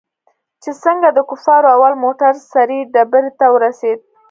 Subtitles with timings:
[0.61, 3.99] چې څنگه د کفارو اول موټر سرې ډبرې ته ورسېد.